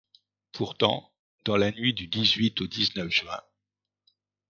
[0.51, 1.13] Pourtant,
[1.45, 3.39] dans la nuit du dix-huit au dix-neuf juin